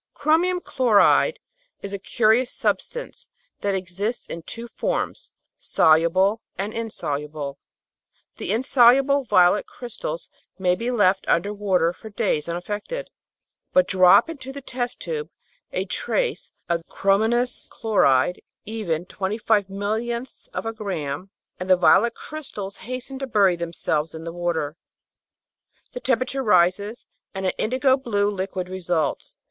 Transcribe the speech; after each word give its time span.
Chromic 0.15 0.63
chloride 0.63 1.39
is 1.83 1.93
a 1.93 1.99
curious 1.99 2.51
substance 2.51 3.29
that 3.59 3.75
exists 3.75 4.25
in 4.25 4.41
two 4.41 4.67
forms, 4.67 5.31
soluble 5.59 6.41
and 6.57 6.73
insoluble. 6.73 7.59
The 8.37 8.51
"insoluble" 8.51 9.23
violet 9.23 9.67
crystals 9.67 10.31
may 10.57 10.73
be 10.73 10.89
left 10.89 11.25
under 11.27 11.53
water 11.53 11.93
for 11.93 12.09
days 12.09 12.49
unaffected; 12.49 13.11
but 13.73 13.87
drop 13.87 14.27
into 14.27 14.51
the 14.51 14.59
test 14.59 14.99
tube 14.99 15.29
a 15.71 15.85
trace 15.85 16.51
of 16.67 16.81
chromous 16.87 17.69
chloride, 17.69 18.41
even 18.65 19.05
0.000025 19.05 20.49
of 20.51 20.65
a 20.65 20.73
gram, 20.73 21.29
and 21.59 21.69
the 21.69 21.77
violet 21.77 22.15
crystals 22.15 22.77
hasten 22.89 23.19
to 23.19 23.27
bury 23.27 23.55
themselves 23.55 24.15
in 24.15 24.23
the 24.23 24.33
water, 24.33 24.77
the 25.91 25.99
temperature 25.99 26.41
rises, 26.41 27.05
and 27.35 27.45
an 27.45 27.51
indigo 27.59 27.95
blue 27.95 28.31
liquid 28.31 28.67
results. 28.67 29.35